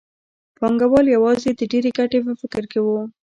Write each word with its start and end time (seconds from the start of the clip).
پانګوال 0.57 1.05
یوازې 1.15 1.49
د 1.59 1.61
ډېرې 1.71 1.89
ګټې 1.99 2.19
په 2.25 2.33
فکر 2.41 2.63
کې 2.71 2.79
وو 2.85 2.99